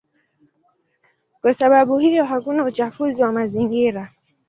Kwa 1.41 1.53
sababu 1.53 1.97
hiyo 1.99 2.25
hakuna 2.25 2.63
uchafuzi 2.65 3.23
wa 3.23 3.31
mazingira. 3.31 4.13